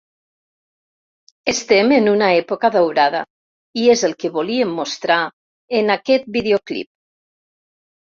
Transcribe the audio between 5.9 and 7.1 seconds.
aquest videoclip.